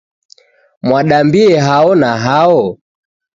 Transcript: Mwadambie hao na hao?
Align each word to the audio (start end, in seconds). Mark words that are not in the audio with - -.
Mwadambie 0.81 1.57
hao 1.59 1.95
na 1.95 2.17
hao? 2.17 2.79